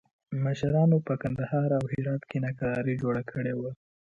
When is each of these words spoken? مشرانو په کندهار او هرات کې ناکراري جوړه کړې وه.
مشرانو 0.43 0.97
په 1.07 1.13
کندهار 1.23 1.69
او 1.79 1.83
هرات 1.93 2.21
کې 2.29 2.37
ناکراري 2.45 2.95
جوړه 3.03 3.21
کړې 3.31 3.53
وه. 3.59 3.71